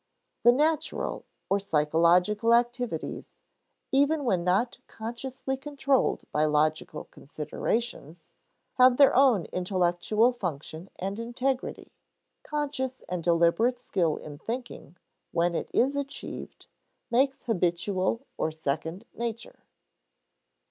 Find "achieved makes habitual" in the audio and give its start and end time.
15.95-18.21